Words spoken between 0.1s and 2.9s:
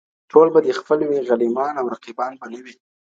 ټول به دي خپل وي غلیمان او رقیبان به نه وي.